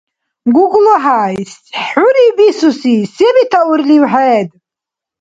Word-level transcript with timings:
ГуглахӀяй, 0.53 1.37
хӀурив 1.87 2.31
бисуси, 2.37 2.95
се 3.13 3.27
бетаурлив 3.35 4.03
хӀед? 4.11 4.49